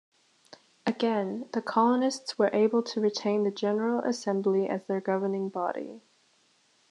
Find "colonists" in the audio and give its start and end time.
1.61-2.35